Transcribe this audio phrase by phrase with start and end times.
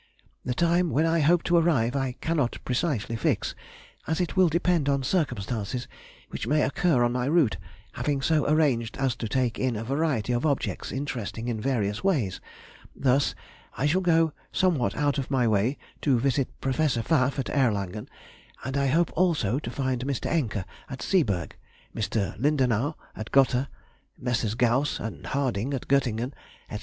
[0.43, 3.53] The time when I hope to arrive I cannot precisely fix,
[4.07, 5.87] as it will depend on circumstances
[6.29, 7.57] which may occur in my route,
[7.91, 12.41] having so arranged as to take in a variety of objects interesting in various ways,
[12.95, 18.09] thus:—I shall go somewhat out of my way to visit Professor Pfaff, at Erlangen,
[18.63, 20.31] and I hope also to find Mr.
[20.31, 21.51] Encke at Seeberg,
[21.95, 22.35] Mr.
[22.39, 23.69] Lindenau at Gotha,
[24.17, 24.55] Messrs.
[24.55, 26.33] Gauss and Harding at Göttingen,
[26.71, 26.79] &c.